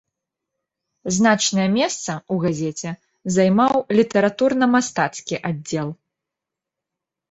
[1.17, 2.89] Значнае месца ў газеце
[3.37, 5.89] займаў літаратурна-мастацкі аддзел.